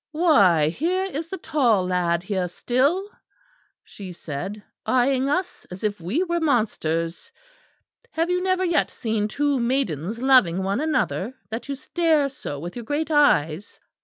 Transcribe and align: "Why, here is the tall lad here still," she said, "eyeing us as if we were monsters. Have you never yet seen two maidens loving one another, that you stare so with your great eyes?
"Why, 0.13 0.69
here 0.69 1.03
is 1.05 1.27
the 1.27 1.37
tall 1.37 1.85
lad 1.85 2.23
here 2.23 2.47
still," 2.47 3.07
she 3.83 4.11
said, 4.13 4.63
"eyeing 4.83 5.29
us 5.29 5.67
as 5.69 5.83
if 5.83 6.01
we 6.01 6.23
were 6.23 6.39
monsters. 6.39 7.31
Have 8.09 8.31
you 8.31 8.41
never 8.41 8.65
yet 8.65 8.89
seen 8.89 9.27
two 9.27 9.59
maidens 9.59 10.19
loving 10.19 10.63
one 10.63 10.81
another, 10.81 11.35
that 11.51 11.69
you 11.69 11.75
stare 11.75 12.29
so 12.29 12.59
with 12.59 12.75
your 12.75 12.83
great 12.83 13.11
eyes? 13.11 13.79